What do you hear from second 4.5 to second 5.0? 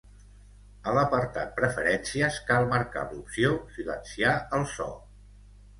el so”.